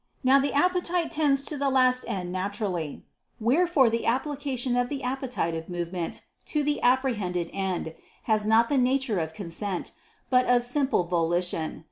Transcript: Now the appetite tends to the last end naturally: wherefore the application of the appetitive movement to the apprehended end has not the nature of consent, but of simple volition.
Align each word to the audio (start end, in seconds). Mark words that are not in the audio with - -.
Now 0.23 0.39
the 0.39 0.51
appetite 0.51 1.11
tends 1.11 1.41
to 1.43 1.57
the 1.59 1.69
last 1.69 2.05
end 2.07 2.31
naturally: 2.31 3.05
wherefore 3.39 3.87
the 3.87 4.07
application 4.07 4.75
of 4.75 4.89
the 4.89 5.03
appetitive 5.03 5.69
movement 5.69 6.21
to 6.45 6.63
the 6.63 6.81
apprehended 6.81 7.51
end 7.53 7.93
has 8.23 8.47
not 8.47 8.67
the 8.67 8.79
nature 8.79 9.19
of 9.19 9.35
consent, 9.35 9.91
but 10.31 10.47
of 10.47 10.63
simple 10.63 11.03
volition. 11.03 11.79